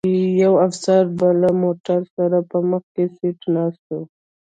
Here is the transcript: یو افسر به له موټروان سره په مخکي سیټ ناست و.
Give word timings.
یو 0.43 0.53
افسر 0.67 1.03
به 1.17 1.27
له 1.41 1.49
موټروان 1.61 2.03
سره 2.15 2.37
په 2.49 2.57
مخکي 2.71 3.05
سیټ 3.15 3.39
ناست 3.55 3.85
و. 3.95 3.99